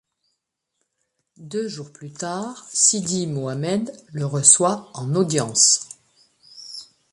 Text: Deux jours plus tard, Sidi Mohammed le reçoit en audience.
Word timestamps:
Deux 1.37 1.67
jours 1.67 1.91
plus 1.93 2.11
tard, 2.11 2.65
Sidi 2.73 3.27
Mohammed 3.27 3.95
le 4.11 4.25
reçoit 4.25 4.89
en 4.95 5.13
audience. 5.13 5.89